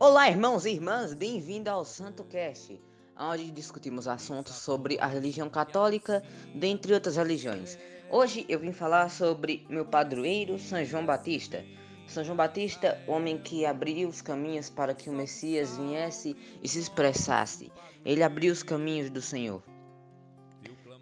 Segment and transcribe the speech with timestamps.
[0.00, 2.80] Olá, irmãos e irmãs, bem-vindo ao Santo Cast,
[3.18, 6.22] onde discutimos assuntos sobre a religião católica,
[6.54, 7.76] dentre outras religiões.
[8.08, 11.64] Hoje eu vim falar sobre meu padroeiro, São João Batista.
[12.06, 16.78] São João Batista, homem que abriu os caminhos para que o Messias viesse e se
[16.78, 17.72] expressasse.
[18.04, 19.64] Ele abriu os caminhos do Senhor.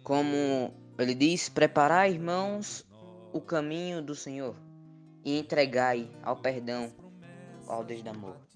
[0.01, 2.83] Como ele diz: Preparai, irmãos,
[3.31, 4.55] o caminho do Senhor
[5.23, 6.91] e entregai ao perdão,
[7.67, 8.46] ao Deus de amor.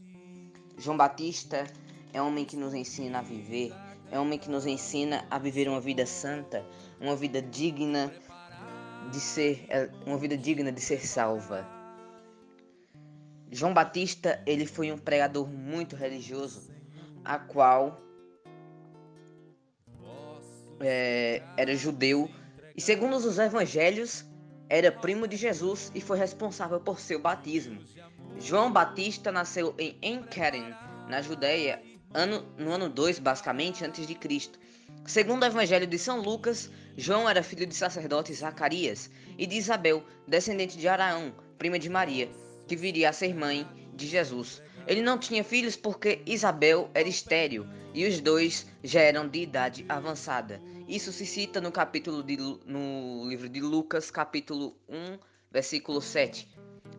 [0.82, 1.68] João Batista
[2.12, 3.72] é homem que nos ensina a viver,
[4.10, 6.66] é homem que nos ensina a viver uma vida santa,
[7.00, 8.12] uma vida digna
[9.12, 11.68] de ser, é, uma vida digna de ser salva.
[13.52, 16.74] João Batista, ele foi um pregador muito religioso,
[17.24, 18.02] a qual
[20.80, 22.28] é, era judeu
[22.76, 24.26] e segundo os evangelhos
[24.68, 27.80] era primo de Jesus e foi responsável por seu batismo.
[28.40, 30.74] João Batista nasceu em Enkeren,
[31.08, 31.82] na Judéia,
[32.14, 34.60] ano, no ano 2, basicamente, antes de Cristo.
[35.06, 40.04] Segundo o Evangelho de São Lucas, João era filho de sacerdote Zacarias e de Isabel,
[40.28, 42.30] descendente de Araão, prima de Maria,
[42.68, 44.62] que viria a ser mãe de Jesus.
[44.88, 49.86] Ele não tinha filhos porque Isabel era estéril e os dois já eram de idade
[49.88, 50.62] avançada.
[50.88, 55.20] Isso se cita no capítulo de, no livro de Lucas, capítulo 1,
[55.52, 56.48] versículo 7,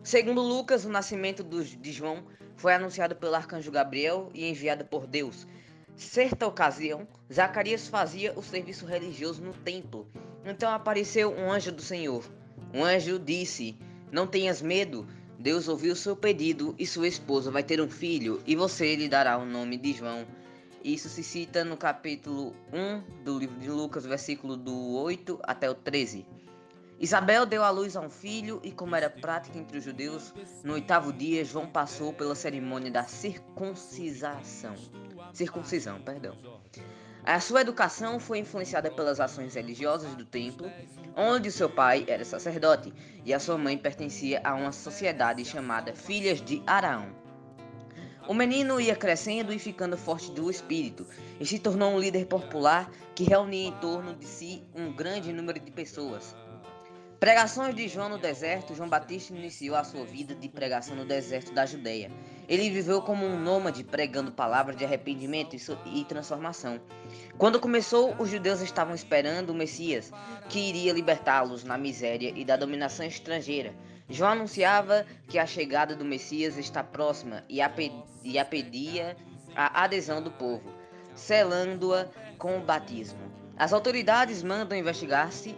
[0.03, 2.25] Segundo Lucas, o nascimento de João
[2.57, 5.47] foi anunciado pelo arcanjo Gabriel e enviado por Deus.
[5.95, 10.05] Certa ocasião, Zacarias fazia o serviço religioso no templo.
[10.43, 12.29] Então apareceu um anjo do Senhor.
[12.75, 13.77] O anjo disse:
[14.11, 15.07] Não tenhas medo,
[15.39, 19.37] Deus ouviu seu pedido e sua esposa vai ter um filho, e você lhe dará
[19.37, 20.27] o nome de João.
[20.83, 25.73] Isso se cita no capítulo 1 do livro de Lucas, versículo do 8 até o
[25.73, 26.25] 13.
[27.03, 30.71] Isabel deu à luz a um filho, e como era prática entre os judeus, no
[30.71, 34.73] oitavo dia João passou pela cerimônia da circuncisação.
[35.33, 36.37] Circuncisão, perdão.
[37.25, 40.71] A sua educação foi influenciada pelas ações religiosas do templo,
[41.13, 42.93] onde seu pai era sacerdote
[43.25, 47.07] e a sua mãe pertencia a uma sociedade chamada Filhas de Araão.
[48.29, 51.05] O menino ia crescendo e ficando forte do espírito,
[51.37, 55.59] e se tornou um líder popular que reunia em torno de si um grande número
[55.59, 56.33] de pessoas.
[57.23, 61.53] Pregações de João no deserto, João Batista iniciou a sua vida de pregação no deserto
[61.53, 62.11] da Judéia.
[62.49, 66.81] Ele viveu como um nômade pregando palavras de arrependimento e transformação.
[67.37, 70.11] Quando começou, os judeus estavam esperando o Messias,
[70.49, 73.73] que iria libertá-los na miséria e da dominação estrangeira.
[74.09, 77.59] João anunciava que a chegada do Messias está próxima e
[78.25, 79.15] e a pedia
[79.55, 80.69] a adesão do povo,
[81.15, 82.05] selando-a
[82.37, 83.31] com o batismo.
[83.55, 85.55] As autoridades mandam investigar-se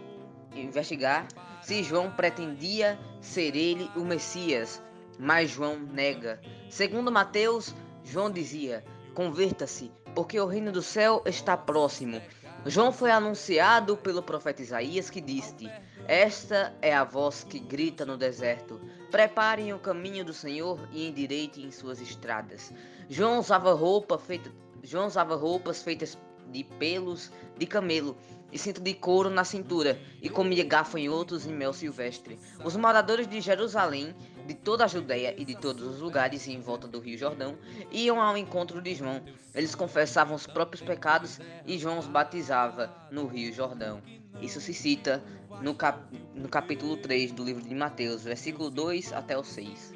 [0.54, 1.26] investigar
[1.66, 4.80] se João pretendia ser ele o Messias,
[5.18, 6.40] mas João nega.
[6.70, 8.84] Segundo Mateus, João dizia:
[9.16, 12.22] Converta-se, porque o reino do céu está próximo.
[12.66, 15.68] João foi anunciado pelo profeta Isaías que disse:
[16.06, 21.72] Esta é a voz que grita no deserto: Preparem o caminho do Senhor e endireitem
[21.72, 22.72] suas estradas.
[23.10, 24.52] João usava roupa feita
[24.84, 26.16] João usava roupas feitas
[26.48, 28.16] de pelos de camelo
[28.56, 32.38] e cinto de couro na cintura, e comia gafanhotos e mel silvestre.
[32.64, 34.14] Os moradores de Jerusalém,
[34.46, 37.58] de toda a Judéia e de todos os lugares em volta do rio Jordão,
[37.92, 39.22] iam ao encontro de João.
[39.54, 44.00] Eles confessavam os próprios pecados e João os batizava no rio Jordão.
[44.40, 45.22] Isso se cita
[45.60, 46.00] no, cap
[46.34, 49.92] no capítulo 3 do livro de Mateus, versículo 2 até o 6.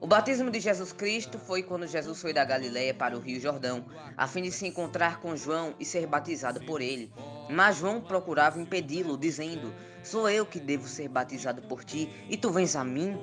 [0.00, 3.84] O batismo de Jesus Cristo foi quando Jesus foi da Galiléia para o Rio Jordão,
[4.16, 7.12] a fim de se encontrar com João e ser batizado por ele.
[7.48, 9.72] Mas João procurava impedi-lo, dizendo:
[10.02, 13.18] Sou eu que devo ser batizado por ti, e tu vens a mim?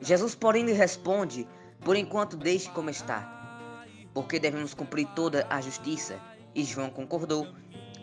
[0.00, 1.46] Jesus, porém, lhe responde:
[1.84, 3.58] Por enquanto, deixe como está,
[4.14, 6.18] porque devemos cumprir toda a justiça.
[6.54, 7.46] E João concordou.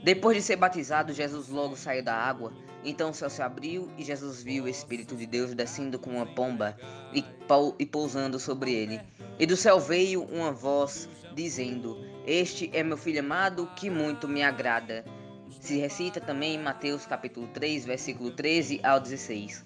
[0.03, 2.53] Depois de ser batizado, Jesus logo saiu da água.
[2.83, 6.25] Então o céu se abriu e Jesus viu o Espírito de Deus descendo com uma
[6.25, 6.77] pomba
[7.77, 9.01] e pousando sobre ele.
[9.37, 14.43] E do céu veio uma voz dizendo: Este é meu filho amado, que muito me
[14.43, 15.03] agrada.
[15.61, 19.65] Se recita também em Mateus capítulo 3, versículo 13 ao 16.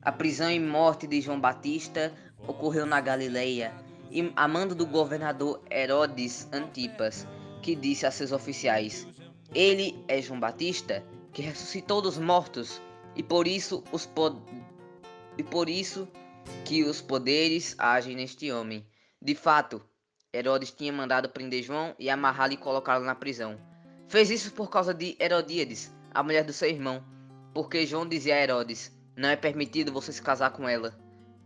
[0.00, 2.12] A prisão e morte de João Batista
[2.46, 3.72] ocorreu na Galileia,
[4.10, 7.26] e a mando do governador Herodes Antipas
[7.62, 9.06] que disse a seus oficiais:
[9.54, 12.80] Ele é João Batista, que ressuscitou dos mortos,
[13.16, 14.38] e por isso os pod...
[15.38, 16.08] e por isso
[16.64, 18.86] que os poderes agem neste homem.
[19.20, 19.82] De fato,
[20.32, 23.58] Herodes tinha mandado prender João e amarrá-lo e colocá-lo na prisão.
[24.08, 27.02] Fez isso por causa de Herodíades, a mulher do seu irmão,
[27.54, 30.98] porque João dizia a Herodes: Não é permitido você se casar com ela.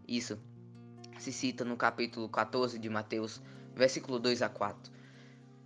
[0.06, 0.38] Isso.
[1.18, 3.40] se cita no capítulo 14 de Mateus,
[3.74, 4.92] versículo 2 a 4.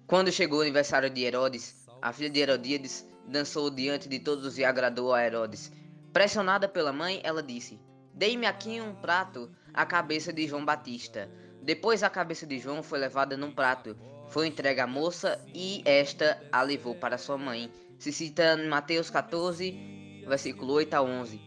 [0.07, 4.65] Quando chegou o aniversário de Herodes, a filha de Herodíades dançou diante de todos e
[4.65, 5.73] agradou a Herodes.
[6.13, 7.81] Pressionada pela mãe, ela disse:
[8.13, 11.31] Dei-me aqui um prato a cabeça de João Batista.
[11.63, 13.97] Depois a cabeça de João foi levada num prato,
[14.29, 17.71] foi entregue à moça e esta a levou para sua mãe.
[17.99, 21.41] Se cita em Mateus 14, versículo 8 a 11.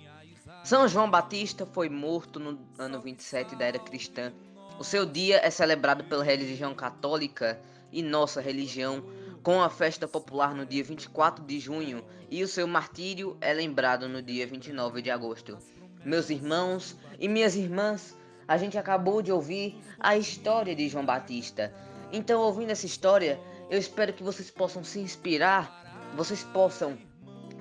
[0.63, 4.31] São João Batista foi morto no ano 27 da era cristã.
[4.79, 7.59] O seu dia é celebrado pela religião católica
[7.91, 9.03] e nossa religião,
[9.43, 12.01] com a festa popular no dia 24 de junho,
[12.31, 15.57] e o seu martírio é lembrado no dia 29 de agosto.
[16.05, 18.17] Meus irmãos e minhas irmãs,
[18.47, 21.73] a gente acabou de ouvir a história de João Batista.
[22.11, 23.37] Então, ouvindo essa história,
[23.69, 26.97] eu espero que vocês possam se inspirar, vocês possam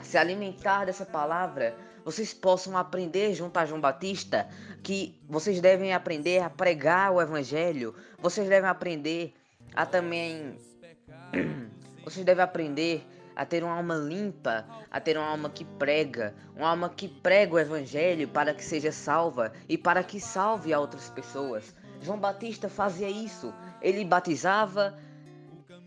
[0.03, 4.49] se alimentar dessa palavra, vocês possam aprender junto a João Batista
[4.85, 9.35] que vocês devem aprender a pregar o evangelho, vocês devem aprender
[9.75, 10.57] a também
[12.05, 16.69] vocês devem aprender a ter uma alma limpa, a ter uma alma que prega, uma
[16.69, 21.09] alma que prega o evangelho para que seja salva e para que salve a outras
[21.11, 21.75] pessoas.
[22.01, 23.55] João Batista fazia isso.
[23.81, 24.99] Ele batizava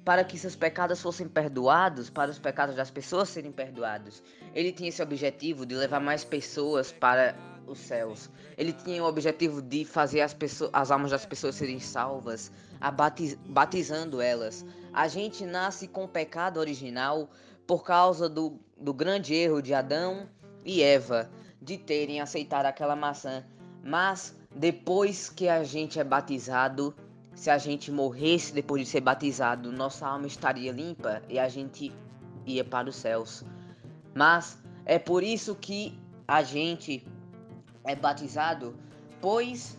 [0.03, 4.23] para que seus pecados fossem perdoados, para os pecados das pessoas serem perdoados.
[4.53, 7.35] Ele tinha esse objetivo de levar mais pessoas para
[7.67, 8.29] os céus.
[8.57, 12.51] Ele tinha o objetivo de fazer as, pessoas, as almas das pessoas serem salvas,
[12.93, 14.65] batiz, batizando elas.
[14.93, 17.29] A gente nasce com o pecado original
[17.67, 20.29] por causa do, do grande erro de Adão
[20.63, 21.29] e Eva
[21.61, 23.43] de terem aceitado aquela maçã.
[23.83, 26.95] Mas depois que a gente é batizado,
[27.33, 31.91] se a gente morresse depois de ser batizado, nossa alma estaria limpa e a gente
[32.45, 33.43] ia para os céus.
[34.13, 37.05] Mas é por isso que a gente
[37.85, 38.75] é batizado,
[39.21, 39.77] pois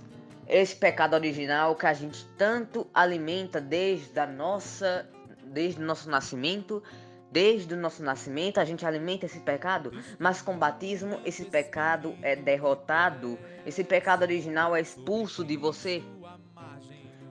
[0.48, 5.08] esse pecado original que a gente tanto alimenta desde a nossa
[5.44, 6.82] desde o nosso nascimento,
[7.30, 12.36] desde o nosso nascimento a gente alimenta esse pecado, mas com batismo esse pecado é
[12.36, 16.02] derrotado, esse pecado original é expulso de você.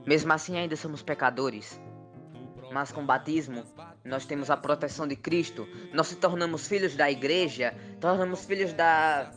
[0.05, 1.79] Mesmo assim ainda somos pecadores.
[2.71, 3.63] Mas com batismo,
[4.03, 5.67] nós temos a proteção de Cristo.
[5.93, 9.31] Nós se tornamos filhos da igreja, tornamos filhos da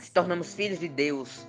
[0.00, 1.46] se tornamos filhos de Deus.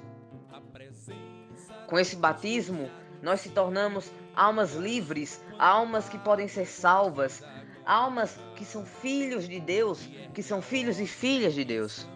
[1.87, 2.89] Com esse batismo,
[3.21, 7.43] nós se tornamos almas livres, almas que podem ser salvas,
[7.85, 12.07] almas que são filhos de Deus, que são filhos e filhas de Deus.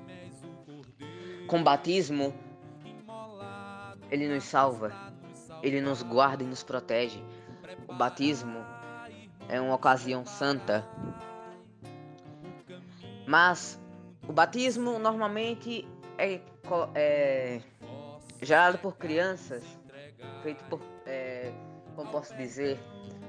[1.48, 2.34] Com batismo,
[4.10, 4.92] ele nos salva,
[5.62, 7.24] ele nos guarda e nos protege.
[7.88, 8.66] O batismo
[9.48, 10.88] é uma ocasião santa.
[13.28, 13.80] Mas
[14.28, 15.88] o batismo normalmente
[16.18, 16.40] é,
[16.94, 17.62] é
[18.42, 19.64] gerado por crianças,
[20.44, 21.52] feito por, é,
[21.96, 22.80] como posso dizer,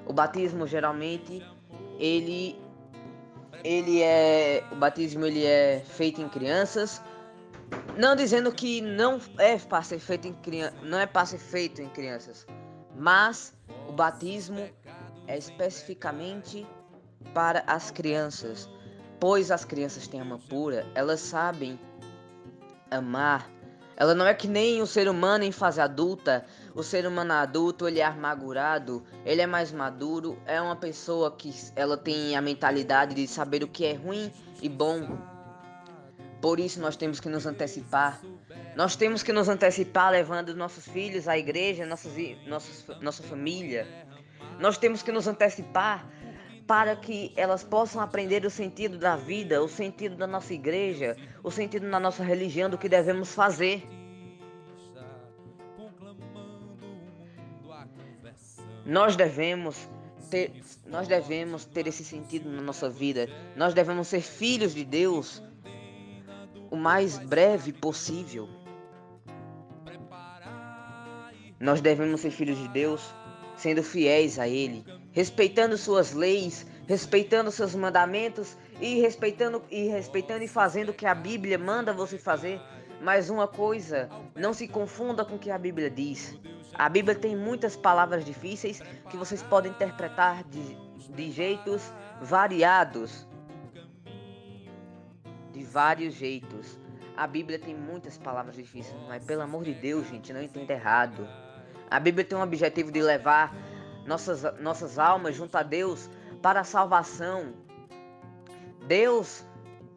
[0.06, 1.42] o batismo geralmente
[1.98, 2.58] ele
[3.64, 7.02] ele é o batismo ele é feito em crianças,
[7.96, 11.82] não dizendo que não é para ser feito em criança, não é para ser feito
[11.82, 12.46] em crianças,
[12.94, 13.54] mas
[13.88, 14.68] o batismo
[15.26, 16.66] é especificamente
[17.34, 18.68] para as crianças,
[19.18, 21.78] pois as crianças têm alma pura, elas sabem
[22.90, 23.50] amar.
[23.96, 26.44] Ela não é que nem o ser humano em fase adulta.
[26.74, 31.54] O ser humano adulto, ele é amargurado, ele é mais maduro, é uma pessoa que
[31.74, 35.18] ela tem a mentalidade de saber o que é ruim e bom.
[36.42, 38.20] Por isso nós temos que nos antecipar.
[38.76, 42.12] Nós temos que nos antecipar levando nossos filhos à igreja, nossos,
[42.46, 43.86] nossos, nossa família.
[44.60, 46.06] Nós temos que nos antecipar
[46.66, 51.50] para que elas possam aprender o sentido da vida, o sentido da nossa igreja, o
[51.50, 53.86] sentido da nossa religião, do que devemos fazer.
[58.84, 59.88] Nós devemos
[60.30, 60.52] ter,
[60.86, 63.28] nós devemos ter esse sentido na nossa vida.
[63.56, 65.42] Nós devemos ser filhos de Deus
[66.70, 68.48] o mais breve possível.
[71.58, 73.14] Nós devemos ser filhos de Deus
[73.56, 74.84] sendo fiéis a Ele,
[75.16, 81.14] respeitando suas leis, respeitando seus mandamentos e respeitando e respeitando e fazendo o que a
[81.14, 82.60] Bíblia manda você fazer.
[83.00, 86.38] Mas uma coisa, não se confunda com o que a Bíblia diz.
[86.74, 90.76] A Bíblia tem muitas palavras difíceis que vocês podem interpretar de,
[91.14, 93.26] de jeitos variados.
[95.50, 96.78] De vários jeitos.
[97.16, 101.26] A Bíblia tem muitas palavras difíceis, mas pelo amor de Deus, gente, não entenda errado.
[101.90, 103.56] A Bíblia tem um objetivo de levar
[104.06, 106.08] nossas, nossas almas junto a Deus
[106.40, 107.52] para a salvação.
[108.86, 109.44] Deus,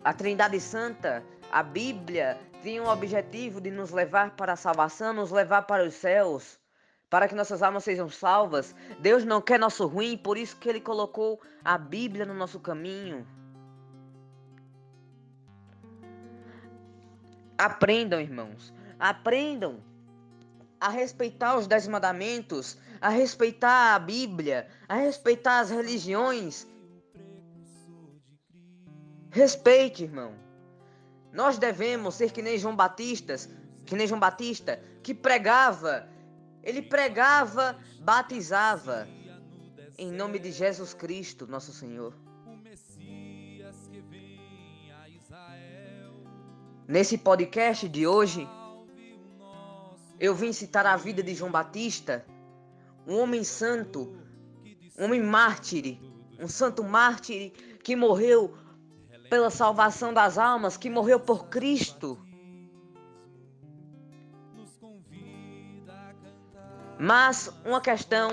[0.03, 5.31] a Trindade Santa, A Bíblia tem o objetivo de nos levar para a salvação, nos
[5.31, 6.59] levar para os céus,
[7.09, 8.75] para que nossas almas sejam salvas.
[8.99, 13.25] Deus não quer nosso ruim, por isso que ele colocou a Bíblia no nosso caminho.
[17.57, 18.73] Aprendam, irmãos.
[18.99, 19.79] Aprendam
[20.79, 26.67] a respeitar os dez mandamentos, a respeitar a Bíblia, a respeitar as religiões.
[29.31, 30.33] Respeite, irmão.
[31.31, 33.35] Nós devemos ser que nem João Batista,
[33.85, 36.07] que nem João Batista, que pregava,
[36.63, 39.07] ele pregava, batizava
[39.97, 42.13] em nome de Jesus Cristo, nosso Senhor.
[46.87, 48.47] Nesse podcast de hoje,
[50.19, 52.25] eu vim citar a vida de João Batista,
[53.07, 54.15] um homem santo,
[54.97, 55.97] um homem mártir,
[56.39, 57.51] um santo mártir
[57.83, 58.53] que morreu
[59.29, 62.19] pela salvação das almas, que morreu por Cristo.
[66.99, 68.29] Mas uma questão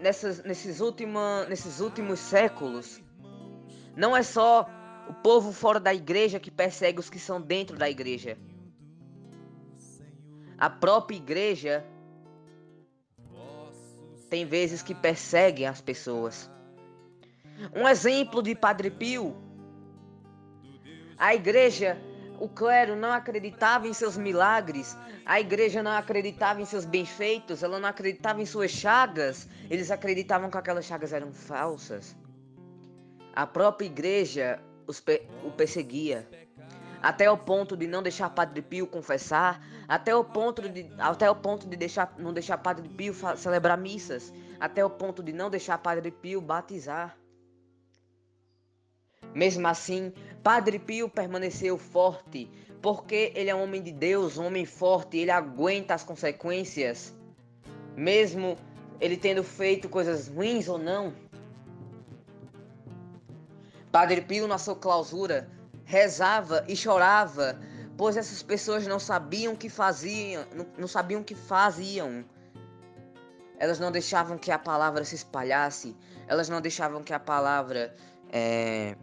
[0.00, 3.00] nessas, nesses, última, nesses últimos séculos
[3.96, 4.68] não é só
[5.08, 8.36] o povo fora da igreja que persegue os que são dentro da igreja.
[10.62, 11.84] A própria igreja
[14.30, 16.48] tem vezes que perseguem as pessoas.
[17.74, 19.34] Um exemplo de Padre Pio.
[21.18, 21.98] A igreja,
[22.38, 27.80] o clero não acreditava em seus milagres, a igreja não acreditava em seus benfeitos, ela
[27.80, 32.16] não acreditava em suas chagas, eles acreditavam que aquelas chagas eram falsas.
[33.34, 34.60] A própria igreja
[35.44, 36.24] o perseguia
[37.02, 41.34] até o ponto de não deixar Padre Pio confessar, até o ponto de, até o
[41.34, 45.78] ponto de deixar, não deixar Padre Pio celebrar missas, até o ponto de não deixar
[45.78, 47.18] Padre Pio batizar.
[49.34, 50.12] Mesmo assim,
[50.44, 52.48] Padre Pio permaneceu forte,
[52.80, 57.12] porque ele é um homem de Deus, um homem forte, ele aguenta as consequências,
[57.96, 58.56] mesmo
[59.00, 61.12] ele tendo feito coisas ruins ou não.
[63.90, 65.50] Padre Pio, na sua clausura,
[65.92, 67.60] rezava e chorava,
[67.98, 70.46] pois essas pessoas não sabiam o que faziam,
[70.78, 72.24] não, sabiam o que faziam.
[73.58, 75.94] Elas não deixavam que a palavra se espalhasse,
[76.26, 77.94] elas não deixavam que a palavra
[78.32, 78.96] é,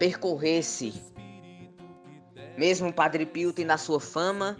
[0.00, 1.00] percorresse.
[2.58, 4.58] Mesmo o Padre Pio tendo a sua fama,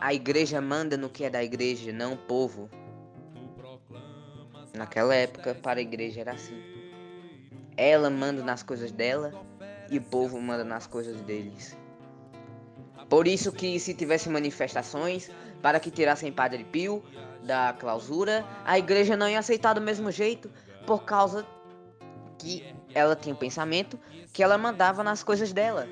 [0.00, 2.70] a igreja manda no que é da igreja, não o povo.
[4.72, 6.62] Naquela época, para a igreja era assim.
[7.76, 9.32] Ela manda nas coisas dela
[9.90, 11.76] e o povo manda nas coisas deles.
[13.08, 15.30] Por isso que se tivesse manifestações
[15.62, 17.02] para que tirassem Padre Pio
[17.42, 20.50] da clausura, a igreja não ia aceitar do mesmo jeito,
[20.86, 21.46] por causa
[22.38, 22.64] que
[22.94, 23.98] ela tinha o pensamento
[24.32, 25.88] que ela mandava nas coisas dela.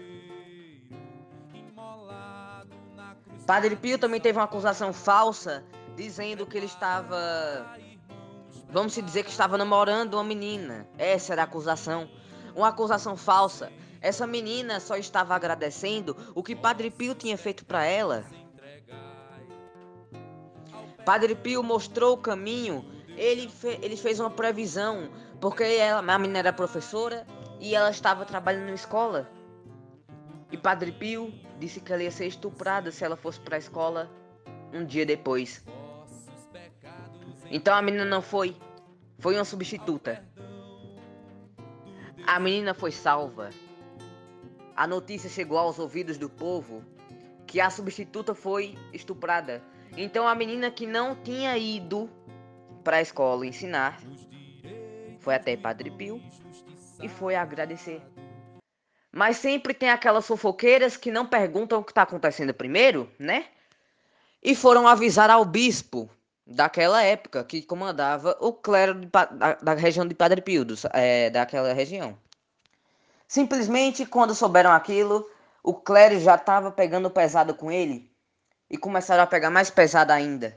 [3.47, 5.65] Padre Pio também teve uma acusação falsa,
[5.97, 7.17] dizendo que ele estava.
[8.69, 10.87] Vamos se dizer que estava namorando uma menina.
[10.99, 12.11] Essa era a acusação.
[12.55, 13.71] Uma acusação falsa.
[14.07, 18.25] Essa menina só estava agradecendo o que Padre Pio tinha feito para ela.
[21.05, 25.11] Padre Pio mostrou o caminho, ele, fe ele fez uma previsão,
[25.41, 27.27] porque ela, a menina era professora
[27.59, 29.29] e ela estava trabalhando na escola.
[30.53, 34.09] E Padre Pio disse que ela ia ser estuprada se ela fosse para a escola
[34.73, 35.65] um dia depois.
[37.51, 38.57] Então a menina não foi,
[39.19, 40.25] foi uma substituta.
[42.25, 43.51] A menina foi salva
[44.77, 46.85] a notícia chegou aos ouvidos do povo
[47.47, 49.63] que a substituta foi estuprada.
[49.97, 52.11] Então a menina que não tinha ido
[52.85, 53.99] para a escola ensinar
[55.21, 56.21] foi até Padre Pio
[57.03, 58.03] e foi agradecer.
[59.11, 63.47] Mas sempre tem aquelas fofoqueiras que não perguntam o que está acontecendo primeiro, né?
[64.43, 66.11] E foram avisar ao bispo
[66.47, 71.31] daquela época que comandava o clero de, da, da, região de Padre Pio, do, é,
[71.31, 72.17] daquela região.
[73.29, 75.29] Simplesmente quando souberam aquilo,
[75.63, 78.11] o clero já estava pegando pesado com ele
[78.71, 80.57] e começaram a pegar mais pesado ainda.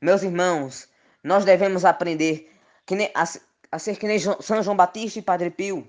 [0.00, 0.88] Meus irmãos,
[1.22, 2.50] nós devemos aprender
[2.90, 3.24] nem, a,
[3.70, 5.86] a ser que nem São João Batista e Padre Pio.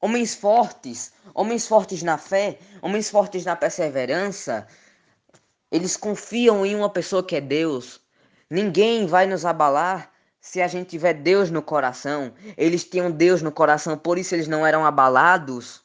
[0.00, 4.66] Homens fortes, homens fortes na fé, homens fortes na perseverança,
[5.70, 8.00] eles confiam em uma pessoa que é Deus.
[8.48, 13.52] Ninguém vai nos abalar se a gente tiver Deus no coração, eles tinham Deus no
[13.52, 15.82] coração, por isso eles não eram abalados.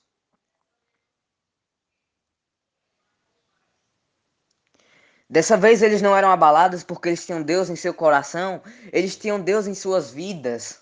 [5.30, 8.62] Dessa vez eles não eram abalados porque eles tinham Deus em seu coração,
[8.94, 10.82] eles tinham Deus em suas vidas.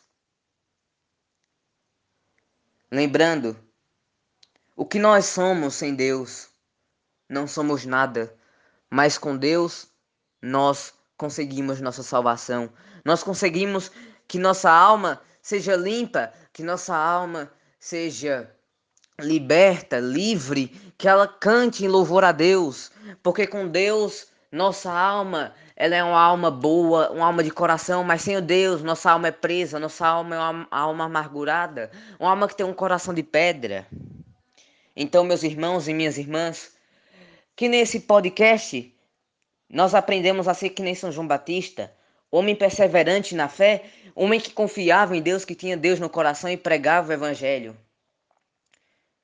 [2.91, 3.57] Lembrando,
[4.75, 6.49] O que nós somos sem Deus?
[7.29, 8.35] Não somos nada,
[8.89, 9.87] mas com Deus
[10.41, 12.69] nós conseguimos nossa salvação.
[13.03, 13.91] Nós conseguimos
[14.27, 18.49] que nossa alma seja limpa, que nossa alma seja
[19.19, 20.67] liberta, livre,
[20.97, 22.91] que ela cante em louvor a Deus,
[23.21, 28.21] porque com Deus nossa alma, ela é uma alma boa, uma alma de coração, mas
[28.21, 31.89] sem o Deus, nossa alma é presa, nossa alma é uma alma amargurada,
[32.19, 33.87] uma alma que tem um coração de pedra.
[34.95, 36.71] Então, meus irmãos e minhas irmãs,
[37.55, 38.92] que nesse podcast
[39.73, 41.91] nós aprendemos a ser que nem São João Batista,
[42.29, 46.55] homem perseverante na fé, homem que confiava em Deus, que tinha Deus no coração e
[46.55, 47.75] pregava o evangelho.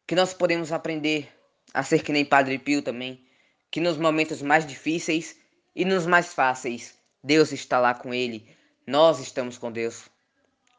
[0.07, 1.29] Que nós podemos aprender
[1.71, 3.23] a ser que nem Padre Pio também,
[3.69, 5.37] que nos momentos mais difíceis
[5.75, 8.49] e nos mais fáceis, Deus está lá com ele.
[8.87, 10.09] Nós estamos com Deus.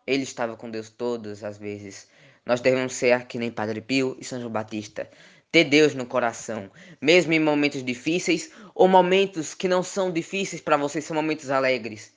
[0.05, 2.09] Ele estava com Deus todas as vezes.
[2.45, 5.09] Nós devemos ser que nem Padre Pio e São João Batista.
[5.53, 10.77] Ter Deus no coração, mesmo em momentos difíceis ou momentos que não são difíceis para
[10.77, 12.13] você, são momentos alegres.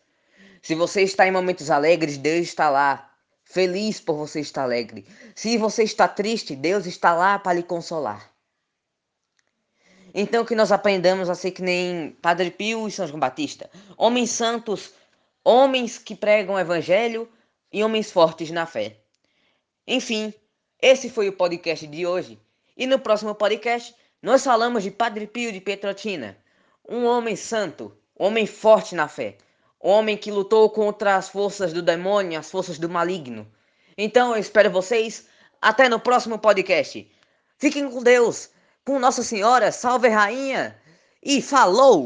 [0.62, 3.12] Se você está em momentos alegres, Deus está lá,
[3.44, 5.06] feliz por você estar alegre.
[5.36, 8.32] Se você está triste, Deus está lá para lhe consolar.
[10.13, 14.30] Então que nós aprendamos a ser que nem Padre Pio e São João Batista, homens
[14.30, 14.94] santos,
[15.44, 17.28] homens que pregam o evangelho
[17.72, 18.98] e homens fortes na fé.
[19.88, 20.32] Enfim,
[20.80, 22.40] esse foi o podcast de hoje.
[22.75, 26.38] E no próximo podcast, nós falamos de Padre Pio de Petrotina,
[26.88, 29.38] um homem santo, um homem forte na fé,
[29.84, 33.46] um homem que lutou contra as forças do demônio, as forças do maligno.
[33.98, 35.27] Então eu espero vocês
[35.62, 37.10] até no próximo podcast.
[37.58, 38.50] Fiquem com Deus,
[38.86, 40.80] com Nossa Senhora, salve rainha
[41.22, 42.06] e falou!